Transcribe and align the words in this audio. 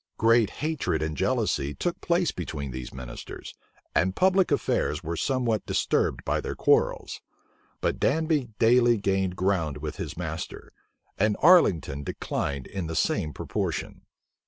Great 0.17 0.49
hatred 0.65 1.03
and 1.03 1.15
jealousy 1.15 1.75
took 1.75 2.01
place 2.01 2.31
between 2.31 2.71
these 2.71 2.91
ministers; 2.91 3.53
and 3.93 4.15
public 4.15 4.49
affairs 4.49 5.03
were 5.03 5.15
somewhat 5.15 5.63
disturbed 5.67 6.25
by 6.25 6.41
their 6.41 6.55
quarrels. 6.55 7.21
But 7.81 7.99
Danby 7.99 8.49
daily 8.57 8.97
gained 8.97 9.35
ground 9.35 9.77
with 9.77 9.97
his 9.97 10.17
master; 10.17 10.73
and 11.19 11.37
Arlington 11.39 12.03
declined 12.03 12.65
in 12.65 12.87
the 12.87 12.95
same 12.95 13.31
proportion. 13.31 14.01